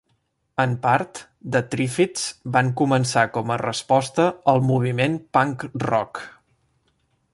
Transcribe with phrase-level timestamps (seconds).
[0.61, 1.19] En part,
[1.55, 2.23] The Triffids
[2.57, 6.25] van començar com a resposta al moviment punk rock.